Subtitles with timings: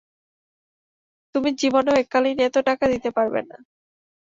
[1.35, 3.57] তুমি জীবনেও এককালীন এত টাকা দিতে পারবে না।